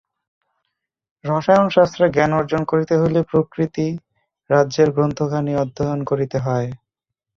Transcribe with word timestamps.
রসায়নশাস্ত্রে 1.25 2.05
জ্ঞান 2.09 2.31
অর্জন 2.33 2.61
করিতে 2.63 2.93
হইলে 3.01 3.19
প্রকৃতি-রাজ্যের 3.31 4.89
গ্রন্থখানি 4.95 5.53
অধ্যয়ন 5.63 5.99
করিতে 6.09 6.37
হয়। 6.39 6.69